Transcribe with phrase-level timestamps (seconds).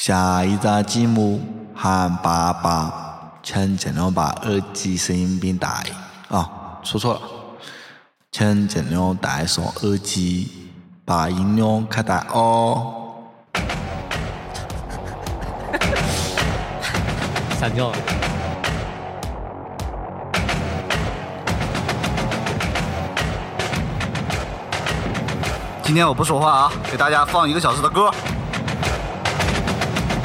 [0.00, 1.40] 下一集节目
[1.74, 5.82] 喊爸爸，请尽量把耳机声音变大。
[6.28, 6.48] 啊，
[6.84, 7.20] 说错了，
[8.30, 10.70] 请尽量戴上耳机，
[11.04, 12.94] 把音量开大哦。
[17.58, 17.96] 删掉了。
[25.82, 28.08] 今天我不说话啊，给大家放一个小时的歌。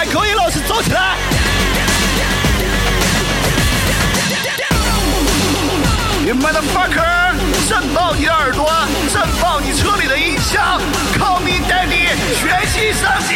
[0.00, 1.14] 来，口音老师走起来！
[6.24, 7.34] 你 motherfucker！
[7.68, 8.72] 震爆你的耳朵，
[9.12, 10.80] 震爆你车里的音响
[11.18, 12.08] ，Call me daddy，
[12.40, 13.34] 全新升级！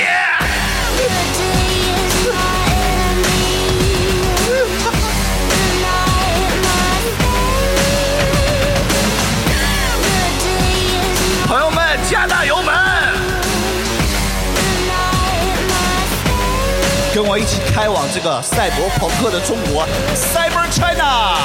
[17.39, 21.37] 一起开往这个赛博朋克的中国，Cyber China。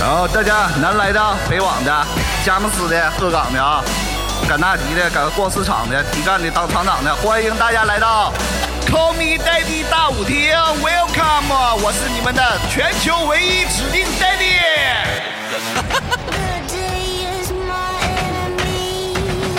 [0.00, 2.06] 然后大家南来的、北往的、
[2.44, 3.82] 佳木斯的、鹤岗的啊，
[4.46, 8.32] 赶大集的、赶逛市场的、提干的、当厂长的，欢迎大家来到
[8.86, 11.76] Call Me Daddy 大舞厅，Welcome！
[11.82, 14.60] 我是你们的全球唯一指定 Daddy。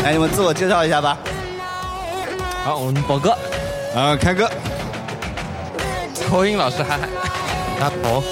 [0.04, 1.18] 来，你们自我介绍一下吧。
[2.64, 3.32] 好，我们宝哥，
[3.96, 4.50] 啊，开哥，
[6.30, 7.08] 口音老师嗨嗨，
[7.80, 8.24] 大头，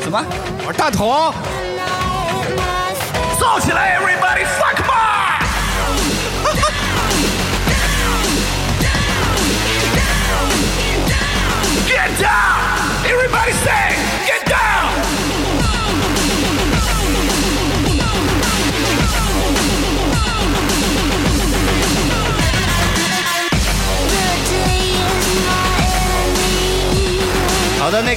[0.00, 0.24] 什么？
[0.64, 1.34] 我是大头.
[3.40, 4.44] 燥起来，Everybody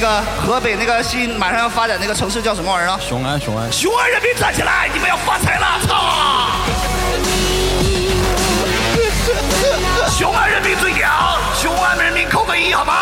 [0.01, 2.99] 个河北那个新马上要发展那个城市叫什么玩意儿啊？
[2.99, 4.89] 雄安雄安，雄安人民站起来！
[4.91, 5.79] 你们要发财了！
[5.87, 5.95] 操！
[10.09, 11.37] 雄安人民最屌！
[11.55, 12.93] 雄安人民扣个一好吗？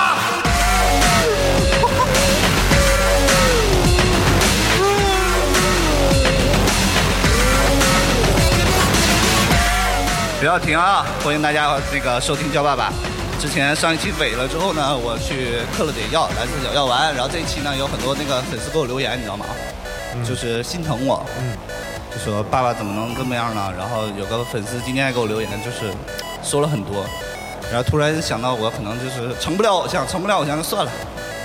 [10.42, 11.06] 不要停啊！
[11.24, 12.92] 欢迎大家那个收听叫爸爸。
[13.40, 17.16] 之前上一期尾了之后呢，我去嗑了点药，蓝色小药丸。
[17.16, 19.46] 然后这一期呢，有很多那个粉丝给我留言，你知道吗？
[20.28, 21.26] 就是心疼我，
[22.14, 23.74] 就说爸爸怎么能这么样呢？
[23.78, 25.94] 然后有个粉丝今天还给我留言，就是
[26.44, 27.06] 说了很多，
[27.72, 30.92] 然后突然想到我可能就是成不了偶像，成不了偶像就算了，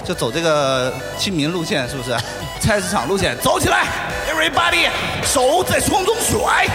[0.04, 2.16] 就走这个亲民路线，是不是？
[2.59, 3.87] 菜市场路线，走起来
[4.28, 4.88] ，everybody，
[5.22, 6.66] 手在空中甩，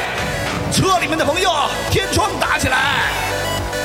[0.71, 1.51] 车里面的朋友
[1.91, 3.11] 天窗打起来，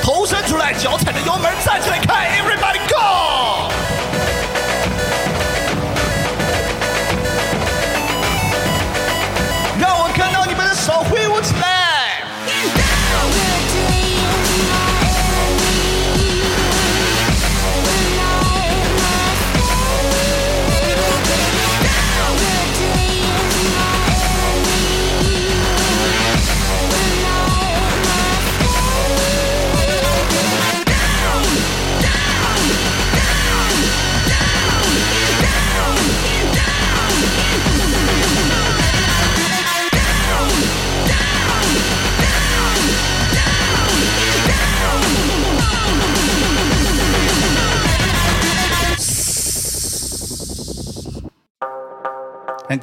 [0.05, 3.71] 头伸出来，脚踩着油门站起来开，everybody go！
[9.79, 11.03] 让我看到你们的手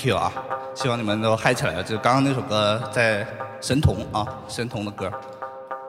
[0.02, 0.32] Thank you 啊，
[0.74, 1.82] 希望你们都嗨起来了。
[1.84, 3.24] 就刚刚那首歌在
[3.60, 5.08] 神童啊，神童的歌。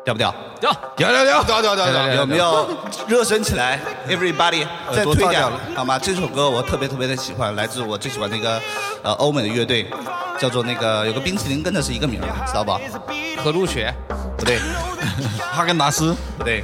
[0.05, 0.31] 屌不屌？
[0.61, 2.69] 掉屌屌屌屌屌屌屌有没有
[3.07, 5.41] 热身起来？Everybody，再推点
[5.75, 5.97] 好吗？
[5.97, 8.61] 这首歌我特别特别的喜欢，来自我最喜欢的一个
[9.01, 9.89] 呃欧美的乐队，
[10.37, 12.79] 叫做那个有个冰淇淋跟的是一个名儿，知道吧？
[13.43, 13.91] 何路雪，
[14.37, 14.59] 不对，
[15.51, 16.15] 哈根达斯。
[16.37, 16.63] 不对，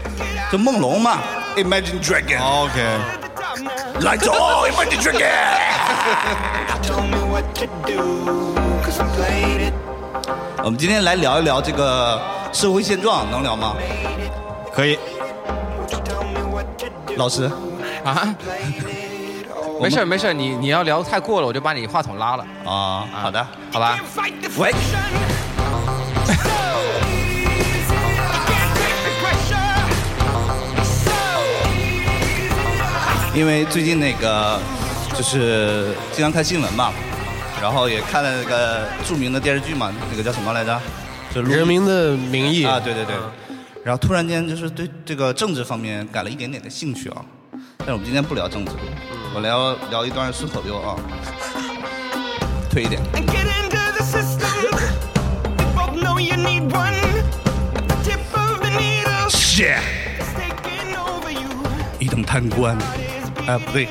[0.52, 1.18] 就梦龙嘛
[1.56, 3.00] ，Imagine Dragon，OK，
[4.02, 4.34] 来走
[4.68, 5.26] ，Imagine Dragon。
[10.64, 12.22] 我们今天来聊一聊这个
[12.52, 13.76] 社会现状，能聊吗？
[14.74, 15.00] 可以。
[17.18, 17.50] 老师，
[18.04, 18.36] 啊，
[19.82, 24.00] 没事没事，你你要聊太过了，我就把你话筒拉了，啊，好的，好吧？
[24.58, 24.72] 喂，
[33.34, 34.60] 因为最近那个
[35.16, 36.92] 就是经常看新闻嘛，
[37.62, 40.80] 然后也看了那个著名的电视剧嘛，那个叫什么来着？
[41.34, 43.16] 就人民的名义啊，对对对。
[43.84, 47.24] 然后突然间就是对这个政治方面感了一点点的兴趣啊，
[47.78, 48.72] 但是我们今天不聊政治，
[49.34, 50.96] 我聊聊一段顺口溜啊，
[52.70, 53.02] 推一点。
[53.14, 54.50] and get into the system.
[55.58, 56.94] We both know you need one.
[57.88, 59.80] The tip of the needle 谢
[60.20, 61.50] is taking over you.
[62.00, 62.78] 一等贪官，
[63.48, 63.88] 哎不对，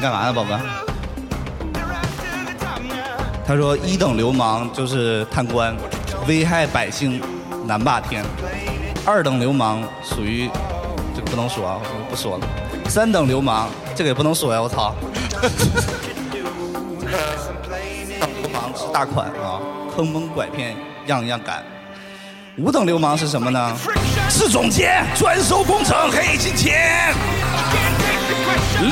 [0.00, 0.58] 你干嘛呢，宝哥？
[3.46, 5.76] 他说一等流氓就是贪官，
[6.26, 7.20] 危害百姓，
[7.66, 8.24] 难霸天；
[9.04, 10.48] 二等流氓属于
[11.14, 12.46] 这个不能说啊，不说了。
[12.88, 14.94] 三等流氓这个也不能说呀，我操！
[18.18, 19.60] 等流氓是大款啊，
[19.94, 20.74] 坑蒙拐骗
[21.08, 21.62] 样样干。
[22.56, 23.76] 五等流氓是什么呢？
[24.30, 27.14] 是总监，专收工程黑金钱。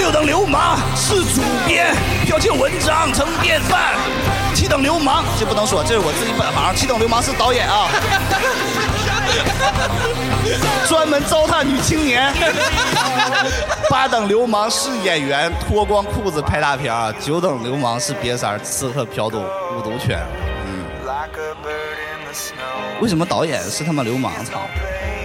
[0.08, 1.94] 六等流氓是主编，
[2.26, 3.94] 剽窃文章成便饭。
[4.54, 6.74] 七等流氓这不能说，这是我自己本行。
[6.74, 7.90] 七等流氓是导演啊，
[10.88, 12.32] 专门糟蹋女青年。
[13.90, 17.12] 八等流氓是演员，脱光裤子拍大片儿。
[17.20, 19.42] 九等流氓是瘪三儿，刺客嫖赌
[19.76, 20.18] 五毒圈。
[20.66, 20.86] 嗯，
[23.02, 24.32] 为什么导演是他妈流氓？
[24.42, 24.62] 操！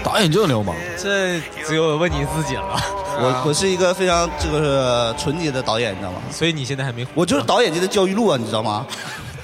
[0.04, 0.76] 导演就是流氓。
[1.02, 2.78] 这只有问你自己了。
[3.16, 6.18] 我我是一个非常这个纯洁的导演，你知道吗？
[6.32, 8.86] 所以你现在还没我就是导演界的焦裕禄啊，你知道吗？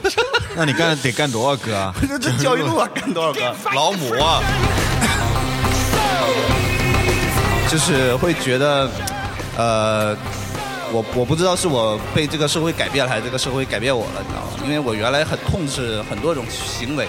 [0.55, 1.93] 那你干得干多少个啊？
[2.07, 3.55] 这这焦裕禄啊，干多少个？
[3.73, 4.41] 老母啊！
[7.69, 8.89] 就是会觉得，
[9.55, 10.15] 呃，
[10.91, 14.47] 我我不知道是我被这个社会改变了，还是这个社会改变我了，你知道吗？
[14.65, 17.07] 因为我原来很痛斥很多种行为，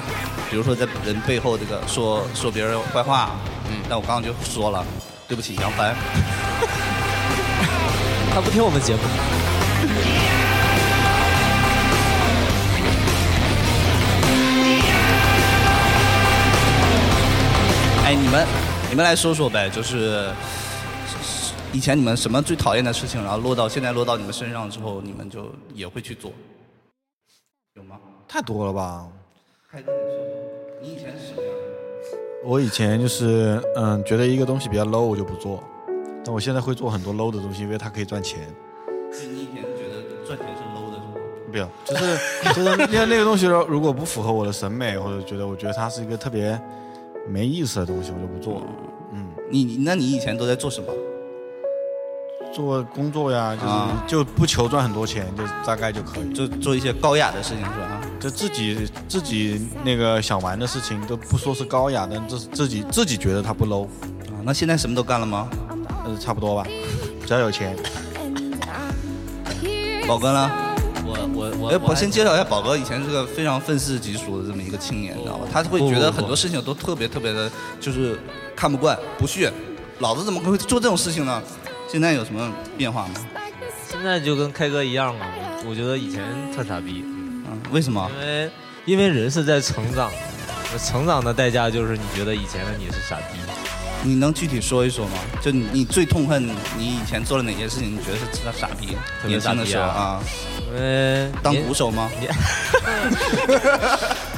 [0.50, 3.30] 比如说在人背后这个说说别人坏话，
[3.70, 4.84] 嗯，但我刚刚就说了，
[5.30, 5.94] 对不起杨帆，
[8.34, 9.00] 他不听我们节目。
[18.04, 18.44] 哎，你们
[18.90, 20.28] 你们来说说呗，就是
[21.72, 26.32] 以前你们什么最讨厌的事情，然后落到现在落到你们身上之后，你们就也会去做，
[27.74, 27.96] 有吗？
[28.26, 29.06] 太多了吧？
[29.70, 30.24] 开哥，你说说，
[30.82, 31.89] 你以前是什么样的？
[32.44, 35.62] 我以前就是嗯，觉得一个东西比较 low 我就不做，
[36.24, 38.48] 但我现在会做很多 low 的东西，因为它可以赚钱。
[39.12, 41.14] 所以你以前是觉得赚钱是 low 的，是吗？
[41.52, 42.18] 不要，就是
[42.54, 46.58] 就是那那个东西，如果不符合我的审美，或者觉得我觉得它是一个特别
[47.28, 48.62] 没意思的东西，我就不做。
[49.12, 50.92] 嗯，你你那你以前都在做什么？
[52.52, 56.32] 做工作呀，就是、啊就不求赚很多钱，就大概就可以。
[56.32, 58.00] 就做一些高雅的事情是吧？
[58.20, 65.48] 就自己自己那个想玩的事情，都不说是高雅，但这自己自己觉得他不 low，啊，那现在什么都干了吗？
[66.04, 66.66] 呃，差不多吧，
[67.26, 67.74] 只要有钱。
[70.06, 70.50] 宝哥呢？
[71.02, 75.46] 我我我哎，我先介绍一下，宝哥以前是个非常愤世嫉俗的这么一个青年，你知道吧？
[75.52, 77.50] 他会觉得很多事情都特别特别的，
[77.80, 78.18] 就是
[78.54, 79.52] 看不惯、不屑。
[80.00, 81.42] 老子怎么会做这种事情呢？
[81.88, 83.14] 现在有什么变化吗？
[83.88, 85.26] 现在就跟开哥一样嘛。
[85.68, 86.22] 我觉得以前
[86.54, 87.04] 特傻逼，
[87.50, 88.10] 嗯，为什么？
[88.14, 88.50] 因为
[88.86, 90.16] 因为人是在成长的，
[90.72, 93.38] 那成长的代价就是你觉得以前的你是傻逼。
[94.02, 95.18] 你能具体说一说吗？
[95.42, 97.94] 就你你最痛恨你以前做了哪些事情？
[97.94, 98.96] 你觉得是傻傻逼？
[99.20, 100.22] 特别年轻的时候啊
[100.72, 102.10] 为当年鼓手吗？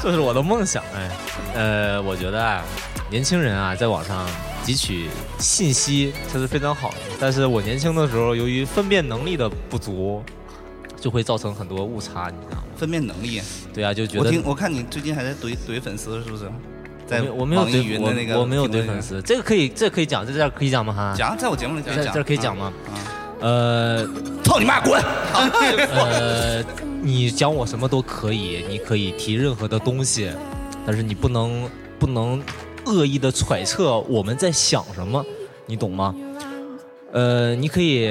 [0.03, 1.09] 这是我的梦想哎。
[1.55, 2.65] 呃，我觉得啊，
[3.09, 4.27] 年轻人啊，在网上
[4.65, 10.25] 汲取信息这是非常好的，但是我年轻的时候，由于分辨能力的不足，
[11.03, 12.63] 就会造成很多误差，你知道吗？
[12.77, 13.43] 分辨能力。
[13.75, 16.45] 对啊，就觉得我听我看你最近还在怼怼粉丝，是不是？
[17.05, 20.93] 在我没有怼云的那个我我没有怼粉丝，这个可以，这个可以讲，在这儿可以讲吗？
[20.93, 22.95] 哈，讲，在我节目里讲在，这可以讲吗啊？
[23.41, 24.07] 呃
[24.45, 25.03] 操你妈，滚！
[25.93, 26.63] 呃，
[27.03, 30.31] 你讲我什么都可以，你可以提任何的东西，
[30.87, 31.69] 但是你不能
[31.99, 32.41] 不能
[32.87, 35.25] 恶意的揣测我们在想什么，
[35.67, 36.15] 你懂吗？
[37.11, 38.09] 呃，你可以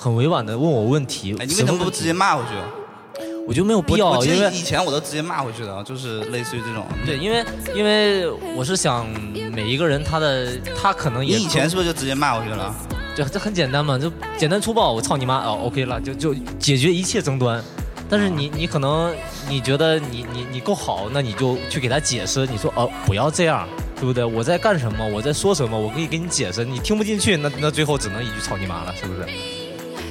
[0.00, 3.24] 很委婉的问我问题，哎，你为什么不直接骂回去？
[3.46, 6.86] 我觉得没有必要，因为以前我都直接骂回去的，就是类似于这种。
[7.04, 9.06] 对，因为因为我是想
[9.52, 12.74] 每一个人他的他可能你也以前是不是就直接骂回去了？
[13.14, 17.62] 对这很简单嘛，就简单粗暴，我操你妈哦，OK 了，就就解决一切争端。
[18.08, 19.14] 但是你你可能
[19.50, 24.24] 你觉得你你你够好，那你就去给他解释，你说哦不要这样，对不对？
[24.24, 25.06] 我在干什么？
[25.06, 25.78] 我在说什么？
[25.78, 29.59] 我可以给你解释，你听不进去，那那最后只能一句操你妈了，是不是？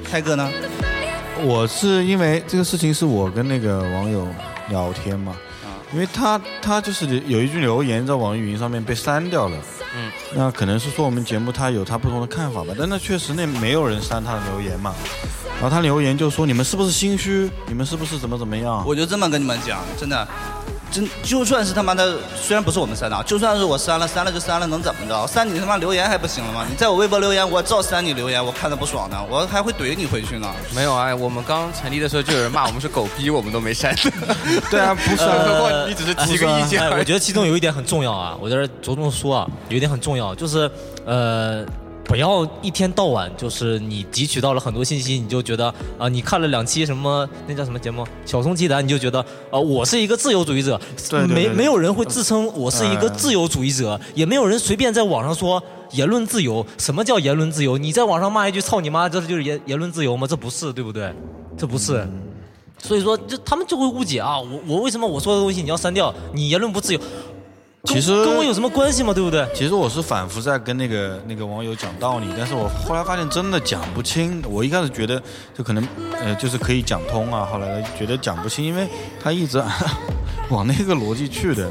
[0.10, 0.50] 开哥呢？
[1.44, 4.28] 我是因为这个事情是我跟那个网友
[4.70, 5.36] 聊天嘛，
[5.94, 9.58] 因为他他就是有一句留言在网易云上面被删掉了，
[9.96, 14.94] 嗯，那可能是说我们节目他有他不同的看法吧，但那确实那没有人删他的留言嘛，
[15.62, 18.84] 然后他留言就说你们是不是心虚，你们是不是怎么怎么样？
[18.86, 20.28] 我就这么跟你们讲，真的，
[20.92, 25.28] 真就算是他妈的，虽然不是我们删的啊，就算是我删了，删了就删了，能怎么着？
[25.28, 26.66] 删你他妈留言还不行了吗？
[26.70, 30.48] 你在我微博留言，我照删你留言，我看着不爽呢，我还会怼你回去呢。
[30.76, 33.96] 没有啊，我们刚成立的时候就有人骂我们是狗逼，我们都没删。
[34.70, 40.70] 对啊，不算 不过你只是提个意见而已哎我觉得其中有一点很重要啊，我在这着重说啊，有一点很重要，就是
[41.06, 41.66] 呃，
[42.10, 50.76] 不要一天到晚就是你汲取到了很多信息，你就觉得啊、你看了两期什么那叫什么节目《小松奇谈》，你就觉得啊、我是一个自由主义者，
[51.08, 55.62] 对对对对没没有人会自称我是一个哎自由主义者，也没有人随便在网上说。
[55.92, 57.76] 言论自由，什么叫言论自由？
[57.76, 60.28] 你在网上骂一句“操你妈”，这就是言言论自由吗？
[60.28, 61.12] 这不是，对不对？
[61.58, 62.08] 这不是。
[62.78, 66.14] 所以说，就他们就会误解啊，我我为什么我说的东西你要删掉？
[66.32, 67.39] 你言论不自由，跟
[67.86, 69.14] 其实跟我有什么关系吗？
[69.14, 69.48] 对不对？
[69.54, 74.44] 其实我是反复在跟那个那个网友讲道理，但是我后来发现真的讲不清。
[74.48, 75.22] 我一开始觉得
[75.58, 78.88] 就可能呃就是可以讲通啊，后来觉得讲不清，因为
[79.22, 79.64] 他一直
[80.52, 81.70] 往那个逻辑去的，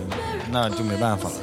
[0.50, 1.36] 那就没办法了。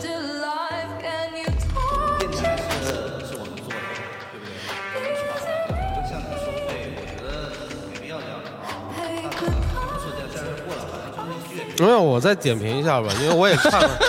[11.78, 14.00] 没有，我再点评一下吧，因为我也看了，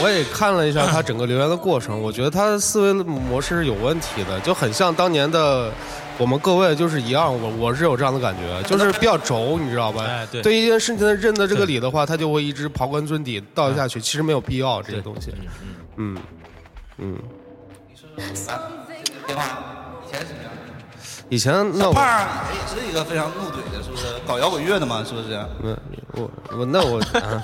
[0.00, 5.70] 我也看了一下他整个留言的过程，我觉得他的思维模式是有问题的，就很像当年的
[6.18, 10.04] 我们各位就是一样，我我是有这样的感觉，就是比较轴，你知道吧？
[10.04, 15.32] 哎对对一件事情的认的这个理的话，他就会一直刨根尊底倒下去，其实没有必要这些东西。
[15.96, 16.16] 嗯
[16.98, 17.16] 嗯，
[19.26, 19.44] 电话
[20.06, 20.52] 以前是什么样？
[21.28, 24.04] 以前那我胖儿也是一个非常怒怼的，是不是？
[24.26, 25.38] 搞摇滚乐的嘛，是不是？
[25.62, 25.76] 嗯
[26.14, 27.42] 我我那我啊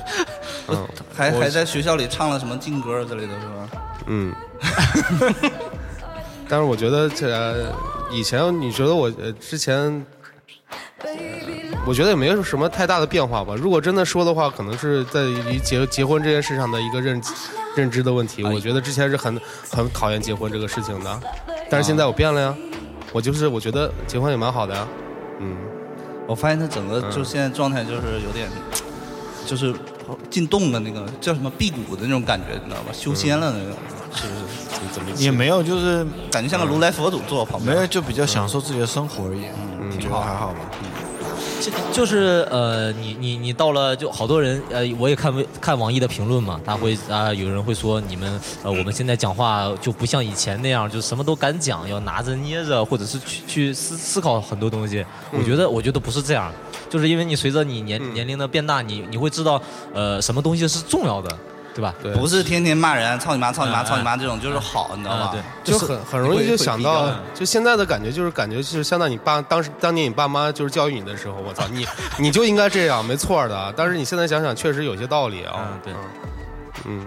[0.69, 3.69] 嗯还还在学校里唱了什么劲歌之类的，是吧？
[4.07, 4.35] 嗯，
[6.49, 7.73] 但是我觉得这
[8.11, 10.05] 以前你觉得我呃之前，
[11.87, 13.55] 我觉得也没有什么太大的变化吧。
[13.57, 17.21] 如果真的说的话，可能是在于结结婚这件事上的一个认
[17.77, 18.43] 认知的问题。
[18.45, 21.21] 我觉得之前是很很讨厌结婚这个事情的，
[21.69, 22.55] 但是现在我变了呀。
[23.11, 24.87] 我就是我觉得结婚也蛮好的呀。
[25.41, 25.57] 嗯，
[26.27, 28.51] 我发现他整个就现在状态就是有点，
[29.47, 29.75] 就是
[30.31, 32.93] 进洞的那个叫什么辟谷的那种感觉，你知道吧？
[32.93, 33.77] 修仙了那种，
[34.15, 34.41] 是不是？
[34.93, 37.75] 怎么也没有，就是感觉像个如来佛祖坐我旁边。
[37.75, 39.43] 没有，就比较享受自己的生活而已。
[39.81, 40.59] 嗯，觉得还好吧。
[41.61, 55.05] 就就是呃，你你你到了，就好多人呃，我也看微看网易的评论嘛，他会啊、有人会说你们呃，我们现在讲话就不像以前那样，就什么都敢讲，要拿着捏着，或者是去去思思考很多东西。
[55.33, 56.53] 我觉得我觉得不是这样，
[56.89, 59.61] 就是因为你随着你年、年龄的变大，你你会知道
[59.93, 61.39] 呃什么东西是重要的，
[61.79, 61.95] 对吧？
[62.03, 65.31] 对不是天天骂人，操你妈，操你妈，嗯操你妈这种就是好，你知道吧？
[65.33, 65.41] 对
[65.73, 71.87] 就很很容易就想到就现在的感觉就是感觉就是相当于你爸当时当年你爸妈就是教育你的时候，我操你
[72.19, 73.73] 你就应该这样，没错的。
[73.77, 75.55] 但是你现在想想，确实有些道理啊。
[75.59, 75.95] 嗯对
[76.85, 77.07] 嗯，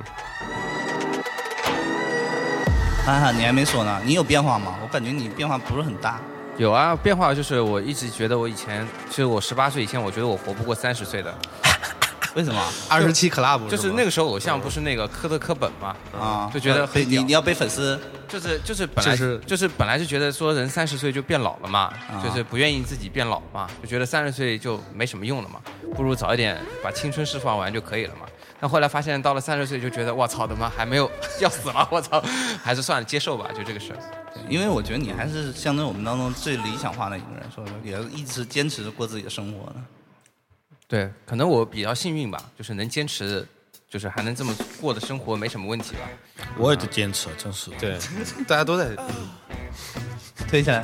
[3.05, 4.75] 涵涵，你还没说呢，你有变化吗？
[4.81, 6.17] 我感觉你变化不是很大。
[6.57, 11.33] 有啊，变化就是我一直觉得我以前，就是我十八岁以前，我觉得我活不过三十岁的，
[12.35, 12.63] 为什么？
[12.89, 25.59] 二十七 club 就是那个时候偶像不是那个科特科本嘛，啊，就觉得很你你要背粉丝，就是就是本来就是就是本来就觉得说人三十岁就变老了嘛，啊就是不愿意自己变老嘛，就觉得三十岁就没什么用了嘛，
[25.95, 28.25] 不如早一点把青春释放完就可以了嘛。
[28.59, 31.09] 但后来发现到了三十岁就觉得我操他妈还没有
[31.41, 32.23] 要死了，我操，
[32.63, 33.97] 还是算了接受吧，就这个事儿。
[34.47, 39.75] 因为我觉得你还是相对我们当中最理想化的一个人，说也一直坚持着过自己的生活的。
[40.91, 43.47] 对，可能我比较幸运吧，就是能坚持，
[43.89, 46.01] 就是还能这么过的生活没什么问题吧。
[46.57, 47.71] 我也在坚持，真是。
[47.79, 47.97] 对，
[48.45, 48.89] 大家都在。
[50.49, 50.83] 推下来。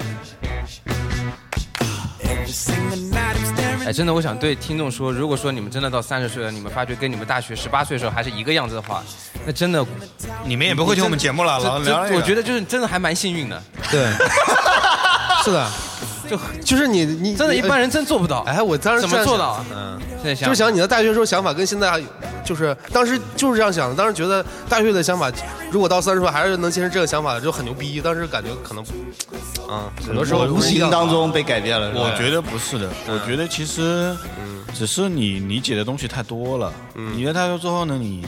[3.86, 9.04] 哎，真的，我想对听众说，如果说你们真的到三十岁了，你们发觉跟你们大学十八岁的时候还是一个样子的话，
[9.46, 9.86] 那真的，
[10.46, 13.62] 你们也不会听我们节目了，老这聊这我觉得就是真的还蛮幸运的，
[13.92, 14.10] 对，
[15.44, 15.70] 是的，
[16.30, 18.40] 就就是你你真的，一般人真做不到。
[18.42, 19.66] 哎，我当时怎么做到啊？
[19.74, 22.02] 嗯，现在想就是想你的大学时候想法跟现在
[22.44, 25.32] 就是当时就是这样想的，当时觉得大学的想法，
[25.72, 28.02] 如果到三十岁还是能坚持这个想法，就很牛逼。
[28.02, 28.84] 当时感觉可能，
[29.68, 31.92] 啊，很多时候无形当中被改变了。
[31.96, 34.16] 我觉得不是的，我觉得其实，
[34.74, 36.72] 只是你理解的东西太多了。
[37.16, 38.26] 理解太多之后呢，你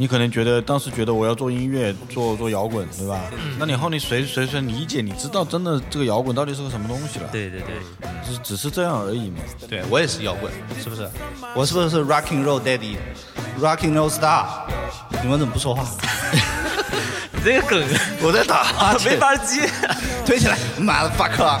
[0.00, 3.20] 你可能觉得当时觉得我要做音乐，做做摇滚，对吧？
[3.58, 7.28] 那你后你随随随理解，你知道真的这个摇滚到底是个什么东西了？
[7.32, 7.74] 对对对，
[8.24, 9.38] 只只是这样而已嘛。
[9.68, 11.10] 对我也是摇滚，是不是？
[11.52, 14.46] 我是不是 Rocking Roll Daddy，Rocking Roll Star？
[15.20, 15.84] 你们怎么不说话？
[17.34, 17.82] 你这个梗
[18.22, 19.68] 我在打哈欠， 没法接。
[20.24, 21.58] 推起来，妈的 fuck！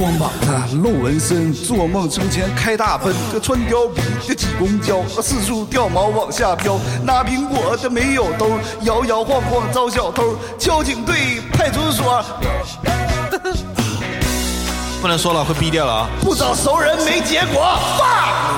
[0.00, 12.24] 光膀子，露纹身，做梦成钱开大奔，这穿貂皮的挤公交，四处掉毛往下飘，拿苹果的没有兜，摇摇晃晃招小偷，交警队派出所
[15.02, 16.08] 不能说了，会毙掉了啊！
[16.22, 17.62] 不找熟人没结果。
[17.98, 18.50] fuck！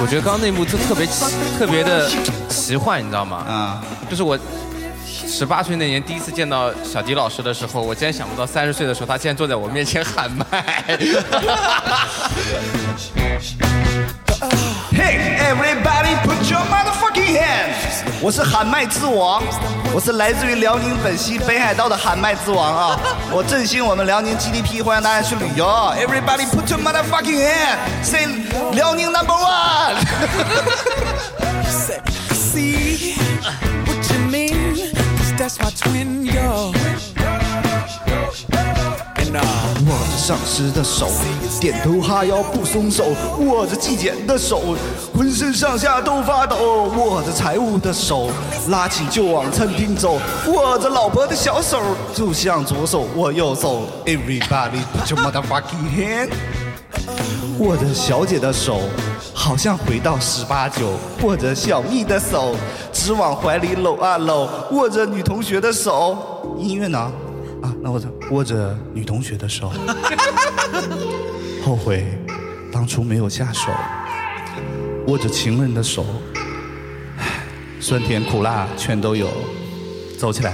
[0.00, 2.08] 我觉得刚刚那幕就特别奇，特别的
[2.48, 3.82] 奇幻，你知道吗？
[4.08, 4.38] 就是我
[5.06, 10.98] 十八岁那年第一次见到小迪老师的时候，我竟然想不到三十岁的时候他竟然坐在我面前喊麦。
[14.40, 18.04] Hey everybody, put your motherfucking hands！
[18.20, 19.42] 我是喊麦之王，
[19.92, 22.96] 我是来自于辽宁本溪北海道的喊麦之王啊！
[23.32, 25.66] 我振兴我们辽宁 GDP，欢迎大家去旅游。
[25.66, 28.28] Everybody, put your motherfucking hands！Say
[28.74, 30.40] 辽宁 number one！Say,
[32.32, 33.16] See
[33.86, 34.92] what you mean?
[35.16, 36.72] 'Cause that's my twin, yo.
[39.36, 41.06] 握着上司的手，
[41.60, 43.04] 点头哈腰不松手；
[43.40, 44.74] 握着纪检的手，
[45.14, 46.56] 浑身上下都发抖；
[46.96, 48.30] 握着财务的手，
[48.68, 51.78] 拉起就往餐厅走；握着老婆的小手，
[52.14, 53.82] 就像左手握右手。
[54.06, 56.30] Everybody put your motherfucking hand。
[57.58, 58.80] 握着小姐的手，
[59.34, 60.86] 好像回到十八九；
[61.22, 62.54] 握着小蜜的手，
[62.92, 66.16] 只往怀里搂啊搂；握着女同学的手，
[66.58, 67.10] 音乐呢？
[67.62, 69.72] 啊，那我握着女同学的手，
[71.64, 72.06] 后悔
[72.70, 73.70] 当初没有下手；
[75.06, 76.04] 握着情人的手，
[77.18, 77.44] 唉
[77.80, 79.28] 酸甜苦辣全都有。
[80.18, 80.52] 走起来。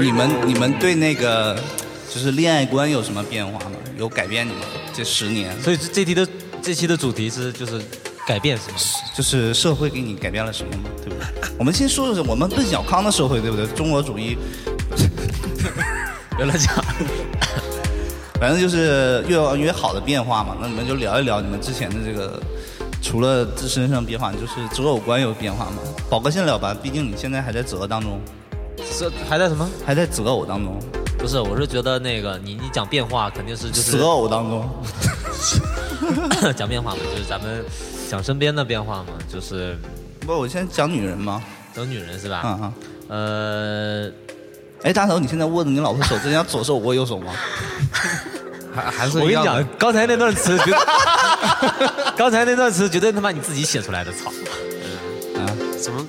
[0.00, 1.54] 你们你们对那个
[2.12, 3.76] 就是恋爱观有什么变化吗？
[3.98, 4.60] 有改变你吗？
[4.94, 6.26] 这十年，所以这这题的
[6.62, 7.80] 这期的主题是就是
[8.26, 8.78] 改变什么？
[9.16, 10.90] 就是社会给你改变了什么吗？
[11.02, 11.50] 对不对？
[11.58, 13.66] 我们先说说我们奔小康的社会，对不对？
[13.68, 14.36] 中国主义，
[16.36, 16.74] 别乱讲。
[18.38, 20.56] 反正就是越往越好的变化嘛。
[20.60, 22.40] 那你们就聊一聊你们之前的这个，
[23.02, 25.78] 除了自身上变化，就是择偶观有变化吗？
[26.08, 28.20] 宝哥先聊吧，毕竟你现在还在择当中，
[28.78, 29.68] 是还在什么？
[29.84, 30.78] 还在择偶当中，
[31.18, 34.68] 不是，我是觉得那个你你讲变化肯定是就是择偶当中。
[36.56, 37.64] 讲变化嘛，就是咱们
[38.08, 39.76] 讲身边的变化嘛，就是
[40.26, 41.42] 不，我先讲女人嘛。
[41.74, 42.42] 讲女人是吧？
[42.44, 42.72] 嗯嗯。
[43.08, 44.12] 呃，
[44.82, 47.32] 哎，大头，你现在握着你老婆手，真像左手握右手吗？
[48.74, 50.72] 还还是我跟你讲，刚才那段词绝，
[52.16, 54.30] 刚才那段词绝对他妈你自己写出来的，操！
[55.38, 55.42] 啊，
[55.76, 56.06] 什么？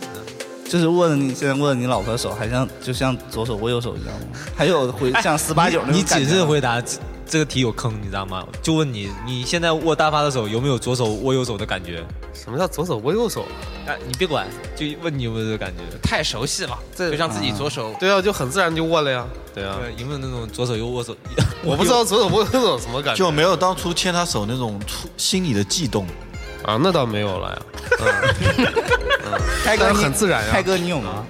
[0.69, 4.37] 就是握着你现在握着你老婆的手，还像就像左手握右手一样吗？
[4.55, 6.81] 还有回像四八九那你种感觉谨慎回答，
[7.31, 8.45] 这这个题有坑，你知道吗？
[8.61, 12.05] 就问你，你现在握大发的手有没有左手握右手的感觉？
[12.33, 13.43] 什么叫左手握右手？
[13.87, 15.81] 啊，你别管，就问你有没有这个感觉？
[16.03, 17.95] 太熟悉了，就像自己左手。
[17.97, 19.25] 对啊，就很自然就握了呀。
[19.55, 21.15] 对啊，对，有没有那种左手右握手？
[21.63, 26.05] 我不知道左手握右手什么感觉就没有当初牵他手那种突心里的悸动。
[26.65, 27.61] 啊，那倒没有了呀。
[29.63, 31.25] 开哥很自然呀开哥你有吗？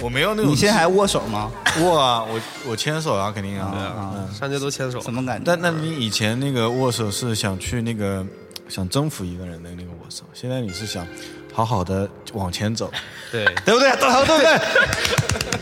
[0.00, 0.50] 我没有那种。
[0.50, 1.50] 你现在还握手吗？
[1.80, 4.28] 握啊，我我牵手啊，肯定啊。
[4.38, 5.00] 上街都牵手。
[5.00, 5.44] 什么感觉？
[5.46, 8.24] 但那你以前那个握手是想去那个
[8.68, 11.06] 想征服一个人的那个握手，现在你是想
[11.52, 12.90] 好好的往前走，
[13.32, 13.90] 对，对不对？
[14.00, 15.58] 大头对不对？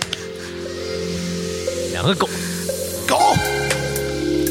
[1.93, 2.29] 两个狗，
[3.09, 3.35] 狗，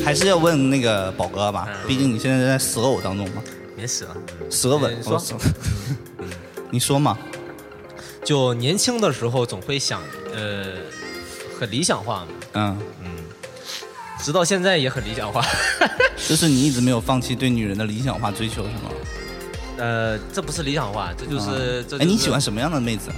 [0.04, 3.44] 还是要问那个宝哥吧，嗯毕竟你现在在择偶当中嘛，
[3.76, 4.18] 别死了。
[4.50, 5.22] 舌吻你，说
[6.72, 7.16] 你说嘛？
[8.26, 10.02] 就年轻的时候总会想，
[10.34, 10.66] 呃，
[11.60, 13.24] 很理想化嘛，嗯，
[14.20, 15.46] 直到现在也很理想化。
[16.28, 18.92] 就是你一直没有放弃对女人的理想化追求，是吗？
[19.78, 22.04] 呃，这不是理想化，这就是、这、就是。
[22.04, 23.12] 哎，你喜欢什么样的妹子？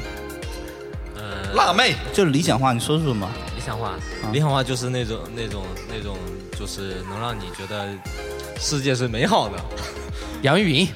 [1.15, 3.29] 呃辣妹，就是理想化，你说说嘛。
[3.55, 3.91] 理想化？
[3.91, 3.99] 啊
[4.33, 6.17] 理想化就是那种那种那种，
[6.59, 7.87] 就是能让你觉得
[8.59, 9.55] 世界是美好的。
[10.41, 10.87] 杨钰莹，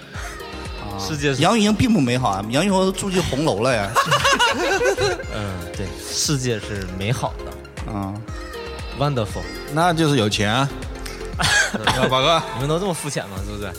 [0.99, 3.89] 世界是杨钰莹并不美好啊，杨钰莹都住进红楼了呀。
[5.33, 8.13] 嗯，对，世界是美好的啊
[8.99, 9.43] ，，wonderful。
[9.73, 10.69] 那就是有钱啊。
[12.09, 13.37] 宝哥，你们都这么肤浅吗？
[13.45, 13.71] 是不是？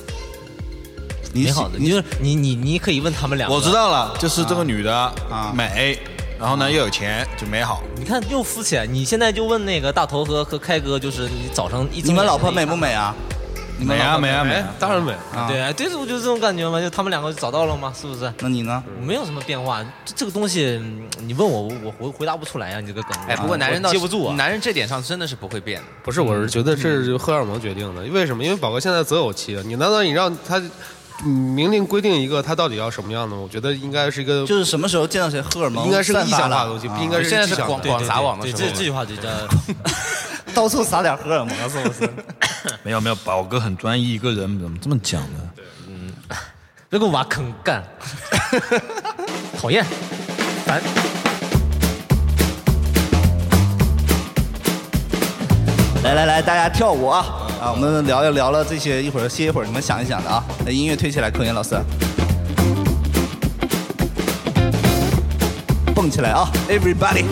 [1.32, 3.54] 你美好的，你就是你你你可以问他们两个。
[3.54, 3.70] 我知。
[3.70, 5.98] 道了，就是这个女的啊美，
[6.38, 7.82] 然后呢又有钱，就美好。
[7.96, 13.14] 你看又肤浅，你现在就问那个大头和和开哥，就是你早上一你们老婆美不美啊？
[13.82, 14.68] 你们美啊老婆哎美啊美啊！
[14.78, 15.12] 当然美。
[15.34, 17.92] 啊对，啊，对，我就是这种感觉嘛，就他们两个找到了吗？
[17.98, 18.32] 是不是？
[18.38, 18.82] 那你呢？
[19.00, 23.10] 没有什么变化，这这个东西嗯你问我，我我回回答不出来呀、你这个梗。
[23.28, 24.34] 哎，不过男人倒接不住啊。
[24.36, 25.86] 男人这点上真的是不会变的。
[26.02, 28.02] 不是，我是觉得这是荷尔蒙决定的。
[28.12, 28.44] 为什么？
[28.44, 30.62] 因为宝哥现在择偶期了，你难道你让他
[31.24, 33.36] 嗯明令规定一个他到底要什么样的？
[33.36, 39.28] 我觉得应该是一个，就是什么时候见到谁荷尔蒙应该是个意散发了象化的东西，啊不应该是现在是广广撒网的对时候这这句话就叫
[40.54, 42.08] 到处撒点荷尔蒙啊，是不是？
[42.84, 45.38] 没有没有，宝哥很专一一个人，怎么这么讲呢？
[46.88, 47.82] 别给我挖坑干，
[49.58, 49.82] 讨厌，
[50.66, 50.82] 烦。
[56.04, 57.24] 来来来，大家跳舞啊！
[57.62, 60.44] 啊，我们聊一聊了这些，一会儿歇一会儿，你们想一想的啊。
[60.66, 61.80] 那音乐推起来，科研老师，
[65.94, 67.24] 蹦起来啊！Everybody，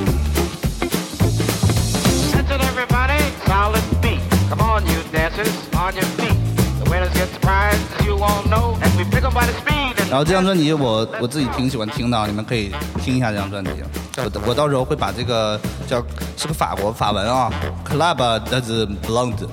[10.10, 13.70] 然后这张专辑我我自己挺喜欢听的，你们可以听一下这张专辑。
[14.16, 16.04] 我我到时候会把这个叫
[16.36, 17.48] 是个法国法文啊
[17.88, 19.46] ，Club des Blondes，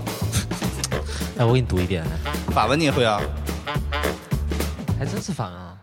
[1.37, 2.03] 哎，我给你读一遍，
[2.53, 3.21] 法文你也会啊？
[4.97, 5.77] 还真是法文啊。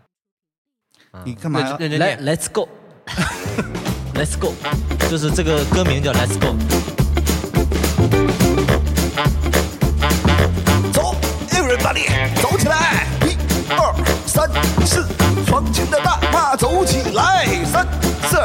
[1.23, 1.77] 你干嘛呀？
[1.79, 4.53] 来，Let's go，Let's go，
[5.09, 6.53] 就是这个歌名叫 Let's go。
[14.35, 14.49] 三、
[14.85, 15.07] 四，
[15.47, 17.47] 床前的大妈走起来！
[17.63, 17.87] 三、
[18.23, 18.37] 四、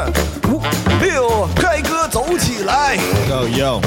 [0.47, 0.61] 五、
[1.01, 2.95] 六，开歌走起来
[3.29, 3.81] ！Yo yo，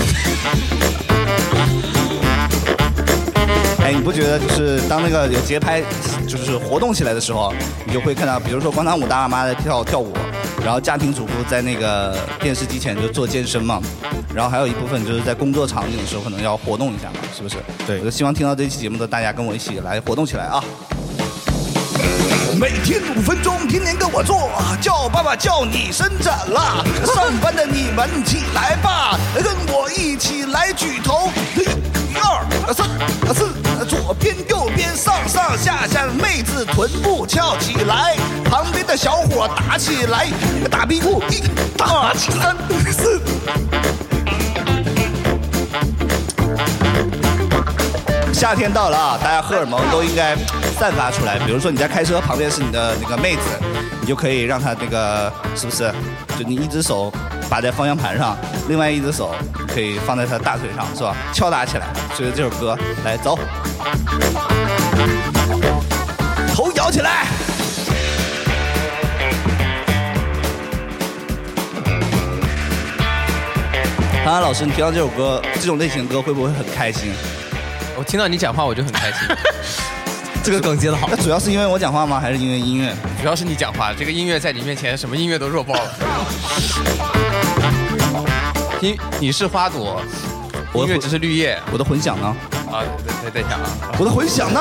[3.83, 5.83] 哎，你不觉得就是当那个有节拍，
[6.29, 7.55] 就是活动起来的时候，
[7.87, 10.13] 你就会看到，比如说广场舞大妈在跳跳舞，
[10.63, 13.81] 然后家庭主妇在那个电视机前就做健身嘛，
[14.35, 17.57] 然后还有一部分就是在工作场景的时候可能要活动一下嘛，是不是？
[17.87, 20.63] 对我就希望听到这期节目的大家跟我一起来活动起来啊！
[22.59, 26.85] 每天五分钟，天天跟我做，叫爸爸叫你伸展啦！
[27.05, 31.67] 上班的你们起来吧，跟我一起来举头，一、
[32.17, 32.87] 二、三、
[33.35, 33.53] 四，
[33.85, 40.29] 左边右边上上下下，妹子臀部翘起来，旁边的小伙打起来，
[40.71, 41.43] 打屁股，一、
[41.81, 42.57] 二、三、
[42.93, 43.21] 四。
[48.33, 50.37] 夏天到了啊，大家荷尔蒙都应该
[50.79, 51.39] 散发出来。
[51.41, 53.41] 比如说你在开车，旁边是你的那个妹子，
[54.01, 55.93] 你就可以让她那个是不是？
[56.39, 57.13] 就你一只手
[57.49, 58.37] 把在方向盘上，
[58.69, 59.35] 另外一只手
[59.69, 61.15] 可以放在她大腿上，是吧？
[61.33, 63.39] 敲打起来，随着这首歌来走，
[66.53, 67.27] 头摇起来。
[74.25, 77.13] 韩寒老师，你听到这首歌，这种类型的歌会不会很开心？
[77.97, 79.21] 我听到你讲话我就很开心，
[80.45, 81.17] 这个梗接的好那。
[81.17, 82.21] 主要是因为我讲话吗？
[82.21, 82.95] 还是因为音乐？
[83.23, 85.91] 主要是你讲话，这个音乐在你面前什么音乐都弱爆了。
[88.79, 90.03] 你你是花朵，
[90.75, 92.37] 音乐只是绿叶我的混响呢？
[92.71, 92.85] 啊！
[93.23, 93.65] 等等一下啊，
[93.99, 94.61] 我的混响呢？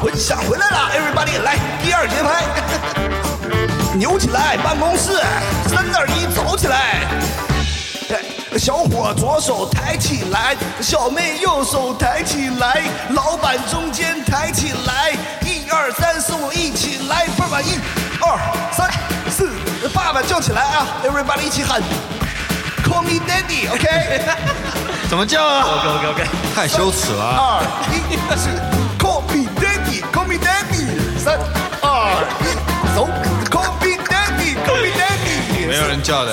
[0.00, 2.44] 混响回来了，everybody 来第二节拍，
[3.98, 5.20] 扭起来，办公室，
[5.66, 7.43] 三二一，走起来。
[8.54, 15.10] 哎小伙左手抬起来，小妹右手抬起来，老板中间抬起来，
[15.42, 17.80] 一二三四五一起来，倍儿满一
[18.20, 18.38] 二
[18.70, 18.88] 三
[19.28, 19.50] 四，
[19.92, 21.82] 爸爸叫起来啊！everybody 一起喊
[22.84, 24.22] ，Call me daddy，OK？、
[25.10, 26.24] 怎么叫啊？OK OK OK。
[26.54, 27.24] 太羞耻了。
[27.24, 28.50] 二一是
[29.00, 31.36] Call me daddy，Call me daddy，三
[31.82, 33.08] 二一走
[33.50, 36.32] ，Call me daddy，Call me daddy，没有人叫的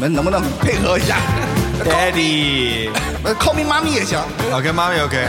[0.00, 1.16] 们能不能配合一下
[1.84, 2.90] Daddy。
[3.24, 4.18] 呃，call me 妈咪也行。
[4.52, 5.28] OK，妈咪 OK。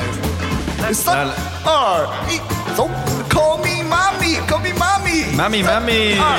[0.94, 1.28] 三
[1.66, 2.40] 二一，
[2.76, 2.90] 走
[3.30, 5.26] ！Call me 妈咪，Call me 妈咪。
[5.36, 6.38] 妈咪妈咪三二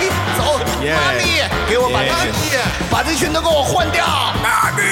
[0.00, 0.86] 一，走咪，
[1.68, 2.10] 给我把这
[2.50, 4.04] Yeah 把这群都给我换掉。
[4.42, 4.82] 妈咪。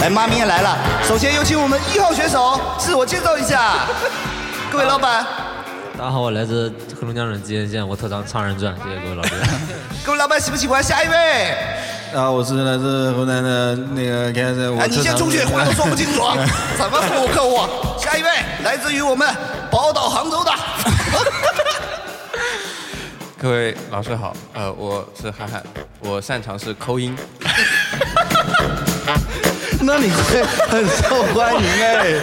[0.00, 0.78] 来，妈咪也来了。
[1.02, 3.86] 首先有请我们一号选手自我介绍一下。
[4.70, 5.26] 各位老板，
[5.98, 9.34] 大家好，我来自黑龙江省吉安县，我特长唱人传，谢谢各位老师。
[10.08, 10.82] 各位老板喜不喜欢？
[10.82, 11.14] 下一位。
[12.18, 14.80] 啊，我是来自湖南的那个，看着我。
[14.80, 16.22] 哎，你先出去，话都说不清楚，
[16.78, 17.60] 怎么服务客户？
[17.98, 18.30] 下一位，
[18.64, 19.28] 来自于我们
[19.70, 20.50] 宝岛杭州的。
[23.36, 25.62] 各位老师好，呃，我是涵涵，
[26.00, 27.14] 我擅长是抠音。
[29.78, 32.14] 那你会很受欢迎哎。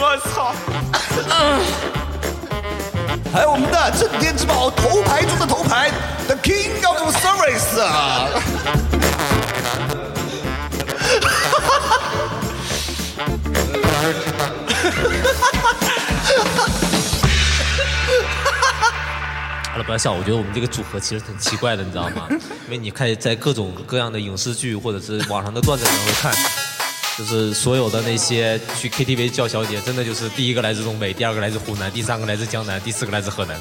[0.00, 0.54] 我操！
[3.32, 5.90] 还有我们的镇店之宝，头牌中的头牌
[6.26, 8.28] ，The King of Service 啊！
[19.70, 22.26] 好了，不要笑，我觉得我们这个组合其实挺奇怪的，你知道吗？
[22.30, 26.32] 因为你看在各种各样的影视剧或者是网上的段子里面会看，
[27.18, 33.60] 就是所有的那些去 KTV 叫小姐，真的就是第一个来自东北，第二个来自湖南，第三个来自江南，第四个来自河南，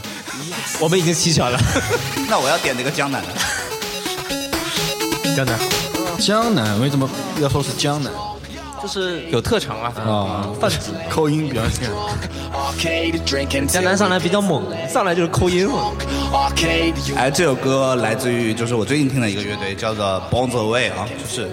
[0.79, 1.59] 我们已经齐全了。
[2.29, 3.29] 那我要点那个江南的。
[5.35, 5.59] 江南，
[6.19, 7.09] 江南为什么
[7.41, 8.13] 要说是江南？
[8.81, 9.93] 就是有特长啊。
[9.97, 10.77] 啊，泛指。
[11.09, 11.89] 扣音表现。
[13.67, 15.91] 江南上来比较猛，上来就是扣音嘛。
[17.15, 21.49] 哎，这首歌来自于就是我最近听的一个乐队，叫做 Bones Away 啊，就是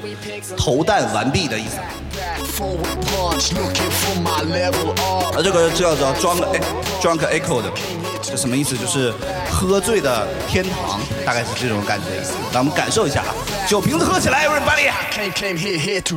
[0.57, 1.79] 投弹完毕的意思。
[5.35, 6.45] 啊，这个叫做 Drunk
[7.03, 7.71] Drunk Echo 的，
[8.23, 8.77] 这什么意思？
[8.77, 9.13] 就是
[9.51, 12.33] 喝醉的天堂，大概是这种感觉的意思。
[12.53, 13.35] 让我们感受一下啊，
[13.69, 14.91] 酒瓶子喝起来，Everybody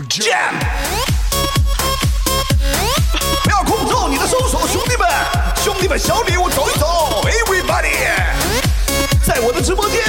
[0.09, 0.53] Jam！
[3.43, 5.07] 不要空手你的双手，兄弟们，
[5.63, 7.97] 兄弟们，小礼物走一走，Everybody，
[9.25, 10.03] 在我的直播间，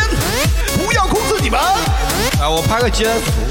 [0.77, 1.59] 不要控制你们。
[1.59, 3.48] 啊，我拍个截图。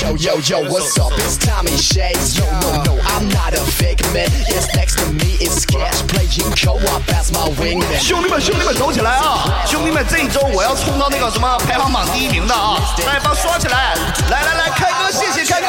[0.00, 1.12] Yo, yo, yo, what's up?
[1.18, 2.36] It's Tommy Shades.
[2.36, 4.30] Yo, no, no, I'm not a figment.
[4.48, 7.98] Yes, next to me is Sketch playing co-op as my wingman.
[7.98, 9.64] 兄弟们，兄弟们，走起来啊！
[9.66, 12.78] 兄弟们，这一周我要冲到那个什么排行榜第一名的啊！
[13.06, 13.94] 大家帮刷起来！
[14.30, 15.66] 来来来，开哥，谢谢开哥，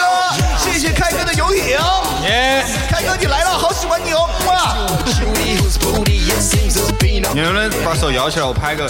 [0.58, 1.66] 谢谢开哥的游艇。
[1.68, 2.66] 耶！
[2.90, 4.30] 开哥你来了，好喜欢你哦！
[4.48, 4.76] 哇.
[7.34, 8.86] 你能不能把手摇起来，我拍个？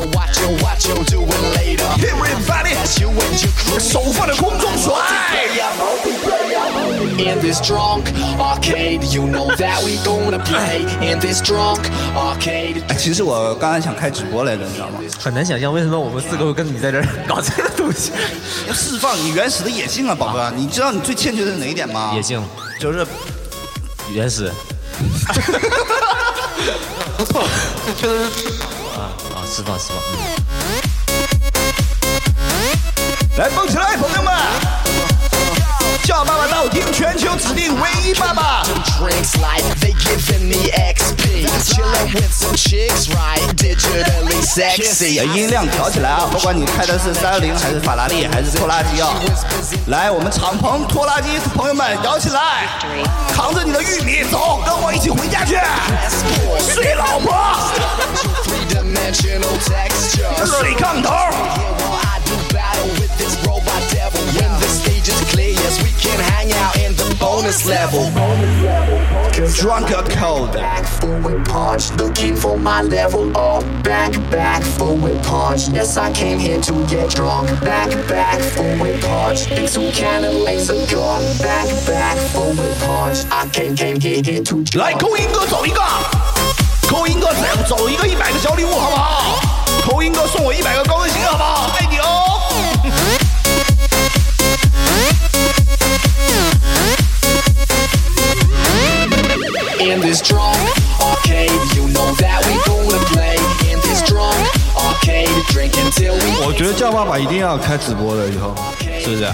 [0.00, 1.20] You, you
[1.54, 1.84] later.
[1.84, 2.40] And
[3.54, 4.94] crew 手放在空中甩。
[7.18, 8.04] in this drunk
[8.38, 9.04] arcade.
[9.04, 11.80] You know that we gonna play in this drunk
[12.14, 12.82] arcade.
[12.88, 15.00] 哎，其实我刚才想开直播来着，你知道吗？
[15.18, 18.12] 很难想象为什么我们四个会跟你在这儿搞这个东西。
[18.66, 20.50] 要释放你原始的野性啊，宝哥！
[20.56, 22.12] 你知道你最欠缺的是哪一点吗？
[22.14, 22.42] 野性，
[22.80, 23.06] 就是
[24.12, 24.50] 原始。
[27.16, 27.44] 不错，
[27.86, 28.30] 这确实啊
[28.64, 28.69] 啊，
[29.50, 29.96] 释放释放。
[30.12, 30.18] 嗯
[33.36, 34.34] 来蹦起来，朋友们！
[36.04, 38.62] 叫爸爸到听全球指定唯一爸爸。
[45.24, 46.28] 音量调起来啊！
[46.30, 49.14] 不管你开的是三菱还是法拉利还是拖拉机啊！
[49.86, 52.68] 来，我们敞篷拖拉机朋友们摇起来，
[53.32, 55.56] 扛着你的玉米走，跟我一起回家去，
[56.74, 57.32] 睡老婆，
[58.70, 60.30] dimensional texture.
[60.46, 61.08] Rudy Condor.
[61.10, 64.20] I do battle with this robot devil.
[64.38, 68.06] When the stage is clear, yes, we can hang out in the bonus level.
[69.56, 70.52] Drunk or cold.
[70.52, 73.64] Back forward punch, looking for my level up.
[73.82, 75.68] Back, back, forward punch.
[75.68, 77.48] Yes, I came here to get drunk.
[77.60, 79.40] Back, back, forward punch.
[79.46, 81.22] Things who can and laser gun.
[81.38, 83.18] Back, back, forward punch.
[83.30, 84.64] I came, came, here get too.
[84.74, 86.49] Like going, go, going.
[86.90, 87.32] 个，扣音哥
[87.66, 89.40] 走走一个一百个小礼物好不好？
[89.86, 91.70] 扣音哥送我一百个高跟鞋好不好？
[91.78, 92.06] 爱你哦。
[99.80, 100.58] In this drunk
[101.00, 102.58] arcade, you know that we
[106.42, 108.54] 我觉得叫爸爸一定要开直播的，以后
[109.00, 109.26] 是不是？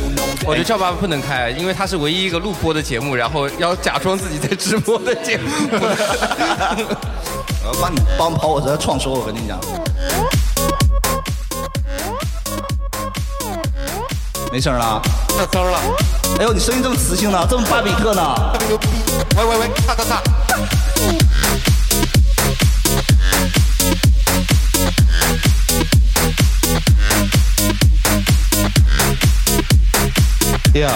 [0.46, 5.50] 我觉得叫爸爸不能开，因为他是唯一一个录播的节目，然后要假装自己在直播的节目。
[7.62, 9.58] 我要帮你帮跑我的创收，我跟你讲。
[14.52, 15.02] 没声了，
[15.36, 15.78] 那嗖了，
[16.38, 18.52] 哎呦，你声音这么磁性呢，这么巴比特呢？
[18.52, 18.86] 特别牛逼！
[19.36, 20.22] 喂喂喂，擦擦擦！
[30.76, 30.92] Yeah，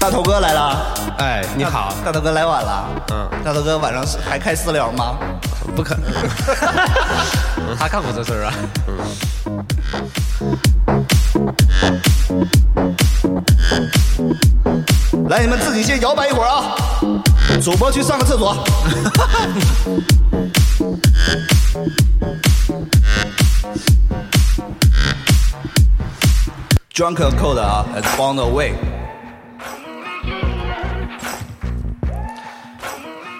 [0.00, 2.84] 大头哥来了，哎，你好，大头哥来晚了。
[3.12, 5.18] 嗯，大头哥晚上是还开私聊吗？
[5.76, 6.10] 不可能，
[7.78, 8.54] 他干过这事儿啊？
[15.28, 16.74] 来，你们自己先摇摆一会儿啊！
[17.62, 18.56] 主播去上个厕所。
[26.98, 28.72] Drunk Code 啊，has found a way。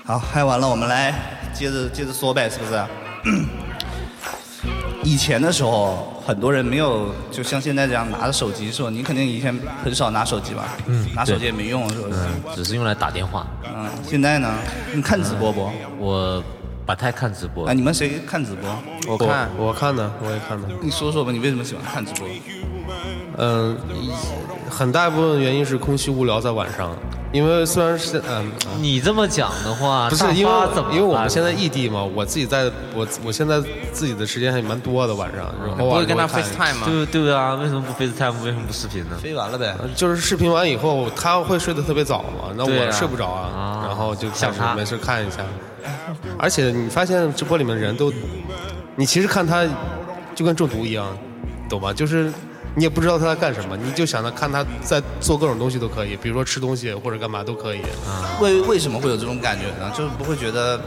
[0.04, 1.12] 好，嗨完了，我们来
[1.52, 2.80] 接着接着说呗，是不是？
[5.02, 8.90] 以前的时候，很多人没有就像现在这样拿着手机，是吧？
[8.90, 10.76] 你肯定以前很少拿手机吧？
[10.86, 12.20] 嗯拿手机也没用，是不是？
[12.54, 13.44] 只是用来打电话。
[13.64, 14.54] 嗯，现在呢？
[14.94, 15.68] 你看直播不？
[15.98, 16.40] 我
[16.86, 17.72] 不太看直播啊，。
[17.72, 18.70] 你们谁看直播？
[19.08, 20.68] 我看我看的，我也看的。
[20.80, 22.28] 你说说吧，你为什么喜欢看直播？
[23.38, 24.10] 嗯，一
[24.68, 26.90] 很大一部分原因是空虚无聊，在晚上。
[27.30, 33.60] 因为虽然是嗯，你这么讲的话，不是因为怎么因为我们现在异地嘛，我自己在我我现在
[33.92, 36.86] 自己的时间还蛮多的晚上，然后不会跟他 FaceTime 吗？
[36.86, 38.32] 对对啊，为什么不 FaceTime？
[38.42, 39.16] 为什么不视频呢？
[39.22, 39.76] 飞完了呗。
[39.94, 45.44] 就是视频完以后，他会睡得特别早嘛，那我睡不着啊，啊然后就开想他没事看一下。
[46.38, 48.10] 而且你发现直播里面人都，
[48.96, 49.66] 你其实看他
[50.34, 51.06] 就跟中毒一样，
[51.68, 51.92] 懂吗？
[51.92, 52.32] 就是
[52.78, 57.80] 你也不知道他在干什么，你就想着看他在做各种东西都可以，比如说吃东西或者干嘛都可以。
[58.40, 59.90] 为为什么会有这种感觉呢？
[59.96, 60.80] 就是不会觉得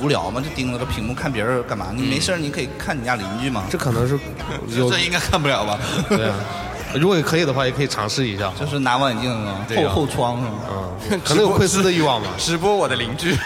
[0.00, 0.40] 无聊吗？
[0.40, 1.88] 就盯着个屏幕看别人干嘛？
[1.92, 3.64] 你没事儿你可以看你家邻居嘛。
[3.68, 4.16] 这可能是
[4.68, 5.76] 有这应该看不了吧？
[6.08, 6.36] 对啊，
[6.94, 8.52] 如果可以的话，也可以尝试一下。
[8.60, 10.60] 就是拿望远镜后后窗是吗？
[11.10, 12.28] 嗯， 可能有窥私的欲望吧。
[12.38, 13.36] 直播我的邻居，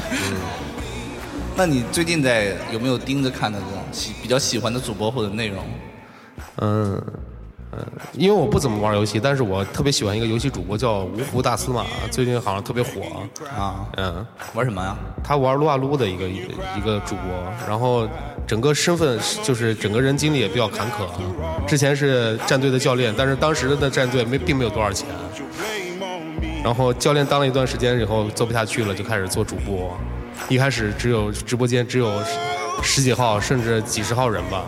[1.56, 5.64] 那你最近在有没有盯着看的这种喜比较喜欢的主播或者内容？
[6.56, 7.02] 嗯，
[7.72, 7.78] 嗯，
[8.12, 13.00] 因为我不怎么玩游戏，但是我特别喜欢一个游戏主播叫芜湖大司马，最近好像特别火。
[13.56, 14.96] 啊，嗯，玩什么呀？
[15.24, 17.32] 他玩撸啊撸的一个一个主播，
[17.66, 18.08] 然后
[18.46, 21.06] 整个身份就是整个人经历也比较坎坷。
[21.66, 25.08] 之前是战队的教练，但是当时的战队没并没有多少钱。
[26.62, 29.96] 然后教练当了一段时间以后做不下去了，就开始做主播。
[30.48, 32.20] 一开始只有直播间只有
[32.80, 34.62] 十十几号甚至几十号人吧，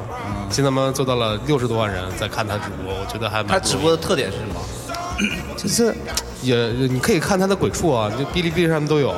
[0.50, 4.60] 现在慢慢做到了六十多万人在看他直播，我觉得还蛮他直播的特点是什么？
[5.56, 5.94] 就是
[6.42, 6.56] 也
[6.88, 9.14] 你可以看他的鬼畜啊，就哔哩哔哩上面都有。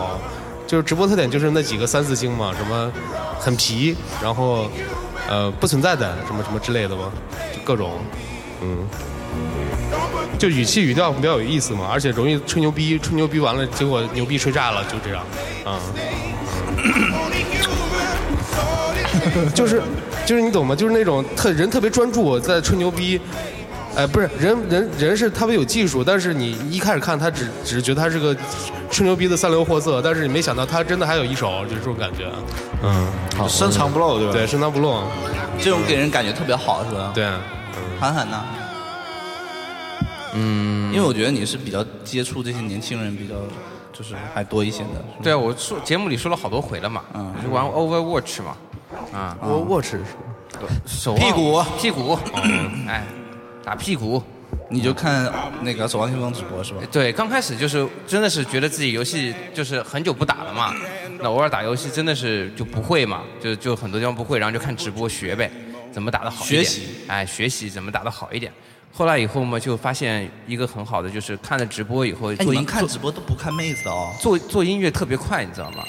[0.66, 2.92] 就是直播特点就是那几个三四星嘛，什么
[3.38, 4.68] 很皮，然后
[5.28, 7.04] 呃不存在的什么什么之类的嘛，
[7.54, 8.00] 就各种
[8.60, 8.84] 嗯，
[10.36, 15.24] 就语气语调比较有意思嘛，而且容易吹牛逼，吹牛逼完了结果牛逼吹炸了，就这样
[15.64, 15.78] 啊。
[19.54, 19.82] 就是
[20.24, 20.74] 就是你懂吗？
[20.74, 23.20] 就是那种特人特别专注在吹牛逼，
[23.96, 28.36] 哎，不是人人人是特别有技术，但是你一开始看他只只是觉得他是个
[28.90, 32.30] 吹牛逼的三流货色，但是你没想到他真的还有一手，就是这种感觉。
[32.82, 34.32] 嗯，好深藏不露，对吧？
[34.32, 35.02] 对，深藏不露。
[35.58, 37.10] 这种给人感觉特别好，是吧？
[37.14, 37.40] 对啊，
[37.98, 38.44] 韩寒呢？
[40.34, 43.34] 嗯，因为我觉得你是比较接触这些年轻人，比较
[43.90, 45.02] 就是还多一些的。
[45.22, 48.54] 对啊，我说节目里说了好多回了嘛，嗯就玩 Overwatch 嘛，
[49.12, 50.00] 啊，我我吃
[50.86, 52.18] 手屁股屁股，
[52.88, 53.04] 哎，
[53.64, 54.22] 打屁股。
[54.68, 56.80] 你就看那个《守望先锋》直播是吧？
[56.90, 60.74] 对，刚开始就是真的是觉得自己游戏就是很久不打了嘛，
[61.20, 65.48] 那偶尔打游戏真的是就不会嘛，就就很多地方不会，然后就看直播学呗，
[65.92, 66.64] 怎么打的好一点。
[66.64, 68.52] 学习，哎，学习怎么打的好一点。
[68.92, 74.12] 后来以后嘛，就发现一个很好的，就是看了直播以后哎，你们做音做看直播都不看妹子的哦？
[74.20, 75.84] 做做音乐特别快，你知道吗？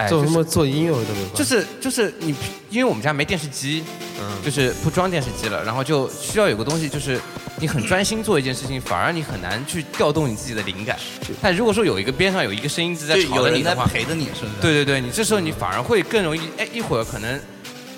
[0.00, 2.34] 哎，做什么做音乐特别快就是就是你，
[2.70, 3.84] 因为我们家没电视机，
[4.18, 7.20] 嗯就是不装电视机了，然后就需要有个东西，就是
[7.58, 10.96] 你很专心做一件事情，反而你很难去调动你自己的灵感。
[11.42, 14.52] 但如果说有一个边上有一个声音一直在吵有人在着你的话，陪着你，是不是？
[14.62, 17.38] 对对对，你这时候你反而会更容易，哎，一会儿可能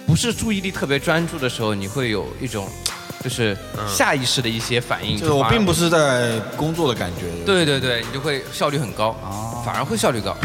[0.06, 2.68] 不是注意力特别专注的时候，你会有一种
[3.22, 3.56] 就是
[3.88, 5.16] 下意识的一些反应。
[5.16, 7.44] 就是我并不是在工作的感觉。
[7.46, 9.14] 对对对，你就会效率很高，
[9.64, 10.36] 反而会效率高。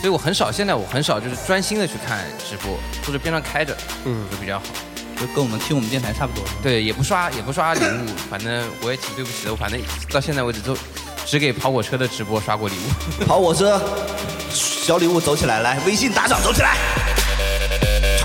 [0.00, 4.64] 嗯，所以我很少，现在我很少就是专心的去看直播，或者边上开着，嗯，就比较好。
[5.20, 6.42] 就跟我们听我们电台差不多。
[6.62, 9.78] 对，也不刷也不刷礼物，反正我也挺对不起的，我反正
[10.10, 10.74] 到现在为止都
[11.26, 13.24] 只给跑火车的直播刷过礼物。
[13.28, 13.78] 跑火车，
[14.50, 16.78] 小礼物走起来，来微信打赏走起来，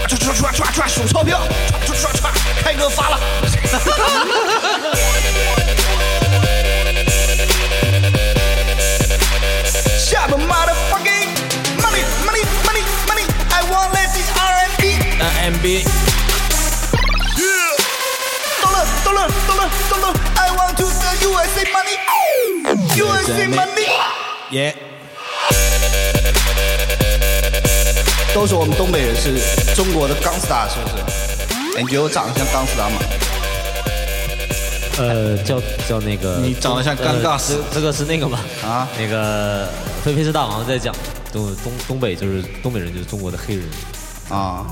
[0.08, 1.42] 刷刷刷刷刷数钞票，
[1.86, 2.32] 刷刷刷刷，
[2.64, 3.20] 开哥发了。
[28.46, 31.80] 都说我们东北人是中国的钢丝达，是不是？
[31.80, 33.00] 哎，你觉得我长得像钢丝达吗？
[35.00, 38.40] 呃，叫叫那个，你长得像尴尬死呃这这个是那个吧？
[38.64, 39.68] 啊，那个
[40.04, 40.94] 飞飞是大王在讲
[41.34, 43.66] 东东东北就是东北人就是中国的黑人，
[44.30, 44.64] 啊，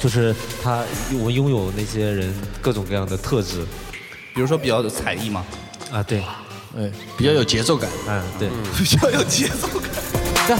[0.00, 3.64] 就是他我们拥有那些人各种各样的特质
[4.34, 5.44] 比如说比较有才艺嘛，
[5.92, 6.18] 啊，对，
[6.76, 7.88] 哎，比较有节奏感。
[8.08, 9.88] 嗯对， 比较有节奏感。
[10.48, 10.56] 对，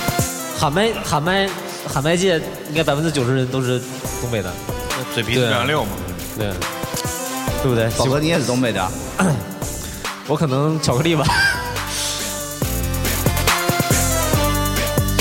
[0.56, 1.48] 喊麦喊麦
[1.87, 2.37] 喊麦界
[2.68, 3.81] 应该百分之九十人都是
[4.20, 4.53] 东北的，
[5.14, 5.91] 嘴皮子两溜嘛。
[6.37, 6.53] 对，
[7.62, 7.89] 对不对？
[7.91, 8.91] 宝哥，你也是东北的啊？
[10.28, 11.24] 我可能巧克力吧。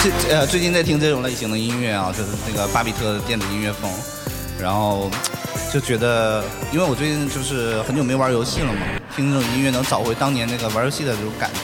[0.02, 3.92] 这呃，最近在听这种类型的音乐啊，就是那个巴比特的电子音乐风，
[4.58, 5.12] 然后
[5.74, 6.42] 就觉得，
[6.72, 8.80] 因为我最近就是很久没玩游戏了嘛，
[9.16, 11.60] 听这种音乐能找回当年那个玩游戏的这种感觉。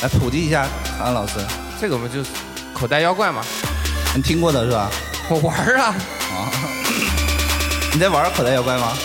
[0.00, 0.66] 来普及一下，
[1.02, 1.34] 安老师，
[1.78, 2.30] 这个我们就是
[2.72, 3.42] 口袋妖怪嘛，
[4.16, 4.90] 你听过的是吧？
[5.28, 5.94] 我玩儿啊，
[6.32, 6.48] 啊，
[7.92, 8.96] 你在玩口袋妖怪吗？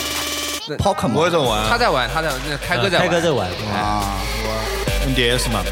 [0.69, 1.69] 那？Pokemon 我也在玩。
[1.69, 4.15] 他在玩，他在那个开哥在玩，开哥在玩，啊
[5.05, 5.63] ，NDS 嘛，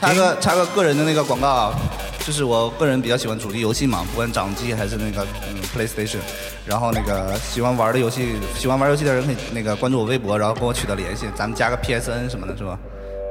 [0.00, 1.78] 插个插个个人的那个广告啊，
[2.26, 6.18] 就是我个人比较喜欢主机游戏嘛，不管掌机还是那个嗯 PlayStation，
[6.66, 12.78] 然后那个喜欢玩的游戏，喜欢玩游戏的人可以那个关注我微博，然后跟我取得联系，咱们加个 PSN 什么的，是吧？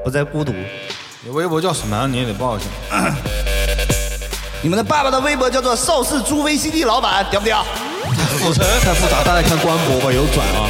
[0.03, 0.53] 不再孤独。
[1.21, 2.07] 你微博叫什么啊？
[2.07, 2.65] 你也得报一下。
[4.61, 7.65] 你们的爸爸的微博叫做邵氏猪 VCD 老板，屌不屌？
[8.39, 10.69] 复杂太复杂，大家看官博吧，有转啊。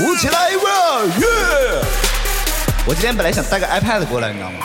[0.00, 1.26] 舞起来吧，耶！
[2.86, 4.58] 我今天本来想带个 iPad 过来，你知道吗？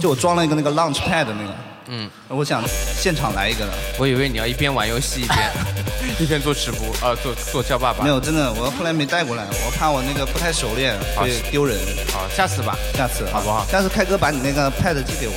[0.00, 1.54] 就我装了一个那个 Launch Pad 那个，
[1.86, 2.60] 嗯，我想
[3.00, 3.72] 现场来一个的。
[3.98, 5.52] 我以为你要一边玩游戏一边
[6.18, 8.02] 一边做直播，呃，做做叫爸爸。
[8.02, 11.78] 没有，真的，我后来没带过来，我怕我那个不太熟练会丢人。
[12.12, 12.76] 好，下次吧。
[12.94, 15.34] 下次好不好下次开哥把你那个 pad 寄给我。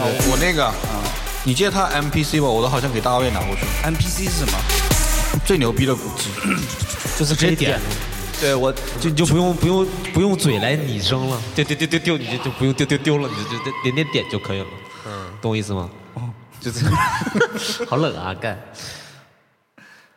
[0.00, 0.72] 啊我那个，
[1.44, 3.62] 你借他 MPC 吧，我都好像给大卫拿过去。
[3.84, 4.58] MPC 是什么？
[5.44, 6.30] 最牛逼的鼓机，
[7.18, 7.78] 就是可以点，
[8.40, 14.66] 对我就你就不用不用不用嘴来拟声了，丢丢丢丢丢，你就就不用丢丢丢了，你就就点点点就可以了。
[15.06, 15.88] 嗯，懂我意思吗？
[16.14, 16.22] 哦，
[16.60, 16.92] 就这样。
[17.88, 18.58] 好冷啊，干。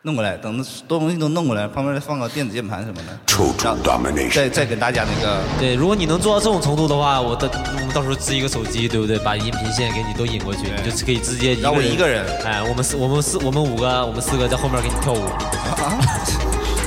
[0.04, 3.16] 弄过来，等东西都弄过来，旁边再放个电子键盘什么的。
[3.24, 4.34] Total domination.
[4.34, 9.16] 再再给大家那个，对，如果你能做到这种程度的话，我到我们到时候支一个手机，对不对？
[9.20, 15.22] 把音频线给你都引过去，你就可以直接让我一个人哎，我们四我们四我们五个我们四个在后面给你跳舞，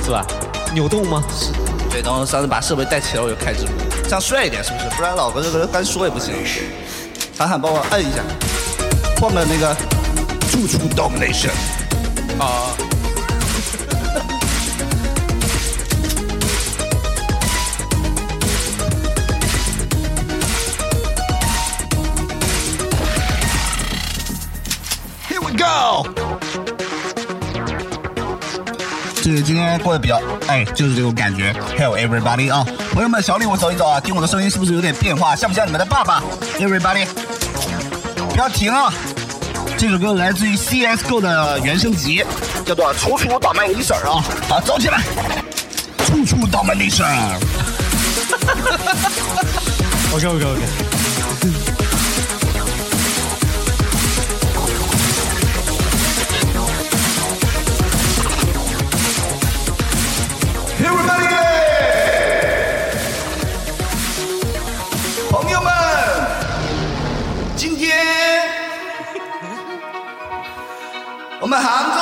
[0.04, 0.26] 是吧？
[0.76, 1.24] 扭动吗？
[1.34, 1.52] 是
[1.90, 3.72] 对，然后上次把设备带齐了，我就开直播，
[4.02, 4.84] 这样帅一点是不是？
[4.94, 6.34] 不然老哥这个干说也不行。
[7.38, 8.22] 韩寒帮我摁一下，
[9.18, 9.74] 换个那个
[10.50, 11.48] 处处 domination。
[12.38, 12.76] 啊
[25.26, 26.25] ，Here we go。
[29.26, 31.52] 这个今天过得比较，哎，就是这种感觉。
[31.76, 35.34] Hello everybody 啊，朋友们，小礼物走一走啊，听我的声音是不是有点变化？
[35.34, 36.22] 像不像你们的爸爸
[36.60, 37.08] ？Everybody，
[38.30, 38.94] 不要停啊！
[39.76, 42.22] 这首歌来自于 CSGO 的原声集，
[42.64, 44.24] 叫做《楚楚倒卖你婶儿》啊。
[44.48, 45.02] 好，走起来！
[46.06, 47.40] 楚楚倒卖你婶儿。
[50.14, 50.62] OK OK OK。
[71.56, 71.95] 我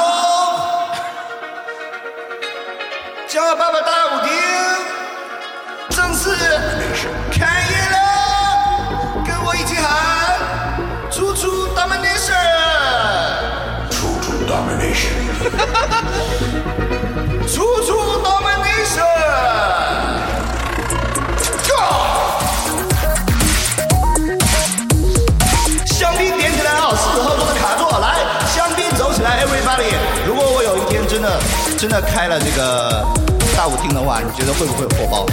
[31.84, 33.06] 真的开了这个
[33.54, 35.26] 大舞厅的话，你觉得会不会火爆？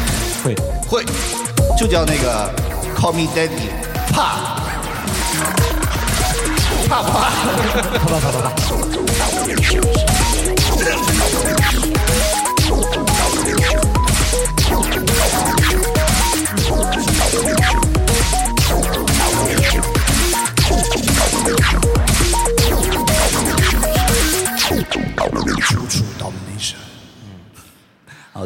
[0.43, 0.53] 会
[0.85, 1.05] 会，
[1.79, 2.53] 就叫那个
[2.93, 3.69] Call Me Daddy，
[4.11, 4.35] 怕
[6.89, 7.29] 怕不怕？
[7.99, 8.51] 啪啪啪啪啪。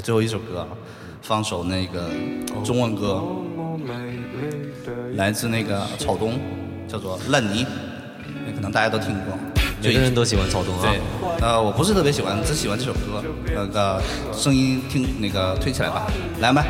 [0.05, 0.67] 最后一首歌啊，
[1.23, 2.11] 放首那个
[2.63, 3.23] 中文歌，
[5.15, 6.39] 来自那个草东，
[6.87, 7.65] 叫做《烂泥》，
[8.45, 9.35] 那可能大家都听过。
[9.81, 11.01] 就每个人都喜欢草东啊对，
[11.41, 13.23] 呃，我不是特别喜欢，只喜欢这首歌。
[13.55, 13.99] 那个
[14.31, 16.05] 声音听那个推起来吧，
[16.39, 16.63] 来吧。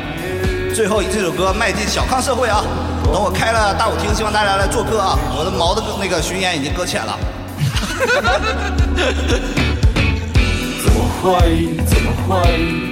[0.74, 2.64] 最后以这首歌迈进小康社会啊！
[3.04, 5.18] 等我开了大舞厅，希望大家来做客啊！
[5.36, 7.18] 我的毛的那个巡演已经搁浅了。
[10.82, 11.76] 怎么会？
[11.84, 12.85] 怎么会？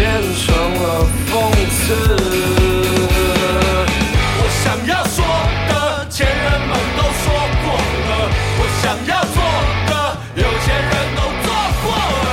[0.00, 1.32] 变成了讽
[1.68, 1.78] 刺。
[4.40, 5.20] 我想要说
[5.68, 7.22] 的，前人们都说
[7.60, 7.64] 过
[8.08, 8.10] 了；
[8.56, 9.36] 我想要做
[9.90, 9.92] 的，
[10.36, 12.28] 有钱人都做过了。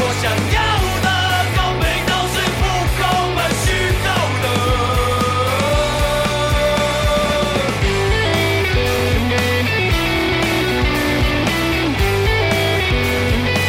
[0.00, 0.26] 我想
[0.56, 0.58] 要
[1.04, 1.06] 的
[1.54, 2.60] 公平都是不
[2.98, 3.00] 公
[3.38, 3.64] 而虚
[4.02, 4.06] 构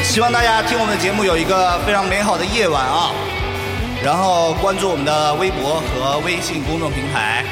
[0.04, 0.59] 希望大家
[0.90, 3.12] 们的节目有一个非常美好的夜晚啊！
[4.04, 7.46] 然后关注我们的微博和微信公众平台，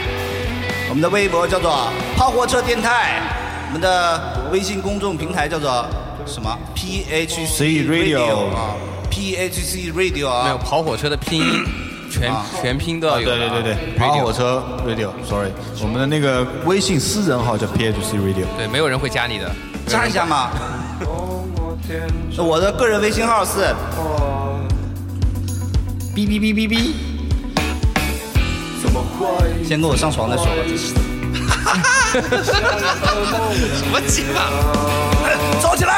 [0.89, 3.21] 我们的微博叫做“跑火车电台”，
[3.69, 5.85] 我们的微信公众平台叫做
[6.25, 8.73] 什么？PHC Radio 啊
[9.11, 11.63] ，PHC Radio 啊，没有跑火车的拼音
[12.09, 13.29] 全啊全拼都要有。
[13.29, 15.51] 对对对对，跑火车 Radio，sorry，
[15.83, 18.45] 我们的那个微信私人号叫 PHC Radio。
[18.57, 19.51] 对，没有人会加你的。
[19.85, 20.49] 加一下嘛。
[22.37, 23.61] 我的个人微信号是
[26.15, 26.93] 哔哔哔哔哔。
[28.81, 29.63] 怎么会？
[29.63, 30.51] 先跟我上床再说吧。
[33.77, 34.23] 什么讲？
[35.61, 35.91] 走起来！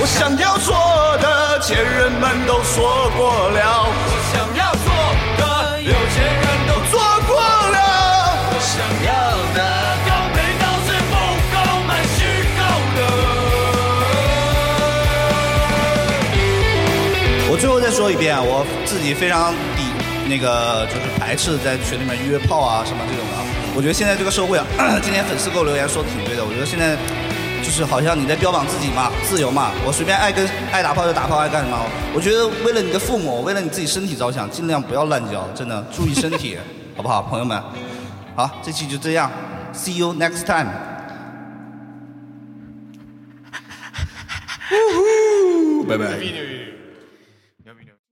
[0.00, 0.74] 我想要说
[1.22, 3.86] 的，前人们都说过了；
[17.92, 19.84] 说一遍，我自己非常抵
[20.26, 23.36] 那个就是排斥在群里面约炮啊什么这种的。
[23.76, 24.64] 我觉得现在这个社会啊，
[25.04, 26.42] 今天粉丝给我留言说的挺对的。
[26.44, 26.96] 我觉得现在
[27.62, 31.78] 就是好像你在标榜自己嘛，自由嘛，我随便爱跟爱打炮就打炮，爱干什么？
[32.14, 36.56] 我觉得为了你的父母，为了你自己身体着想，尽量不要滥交，真的注意身体，
[36.96, 37.62] 好不好，朋友们？
[38.34, 39.30] 好，这期就这样
[39.74, 40.70] ，See you next time。
[45.86, 46.51] 拜拜。